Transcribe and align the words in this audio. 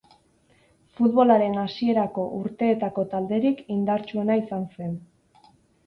Futbolaren 0.99 1.59
hasierako 1.65 2.25
urteetako 2.39 3.07
talderik 3.15 3.65
indartsuena 3.79 4.43
izan 4.45 4.69
zen. 4.77 5.01